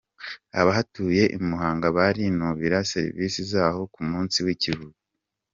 Abahatuye 0.59 1.23
Imuhanga 1.37 1.87
barinubira 1.97 2.77
serivisi 2.91 3.39
zaho 3.51 3.81
ku 3.93 4.01
munsi 4.09 4.37
w’ikiruhuko 4.45 4.99